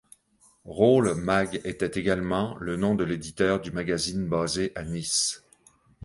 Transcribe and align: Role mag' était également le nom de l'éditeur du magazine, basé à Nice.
Role 0.65 1.13
mag' 1.13 1.61
était 1.63 1.99
également 1.99 2.57
le 2.59 2.75
nom 2.75 2.95
de 2.95 3.03
l'éditeur 3.03 3.61
du 3.61 3.69
magazine, 3.69 4.27
basé 4.27 4.71
à 4.73 4.81
Nice. 4.81 5.43